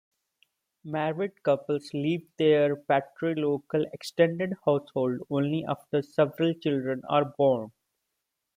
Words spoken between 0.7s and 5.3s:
Married couples leave their patrilocal extended household